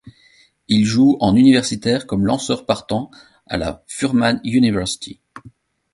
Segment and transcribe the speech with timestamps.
[0.67, 3.11] Il joue en universitaire comme lanceur partant
[3.45, 5.19] à la Furman University.